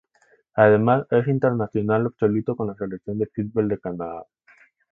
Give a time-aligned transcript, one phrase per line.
[0.55, 4.25] Además es internacional absoluto con la selección de fútbol de Canadá.